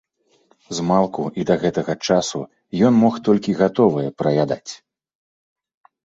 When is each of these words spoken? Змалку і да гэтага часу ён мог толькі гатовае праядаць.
Змалку 0.77 1.25
і 1.41 1.43
да 1.49 1.55
гэтага 1.63 1.93
часу 2.07 2.41
ён 2.89 2.93
мог 3.01 3.13
толькі 3.27 3.55
гатовае 3.59 4.07
праядаць. 4.23 4.71